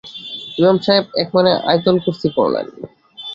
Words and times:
ইমাম 0.57 0.77
সাহেব 0.85 1.05
একমনে 1.21 1.51
আয়াতুল 1.69 1.97
কুরসি 2.03 2.27
পড়লেন। 2.35 2.67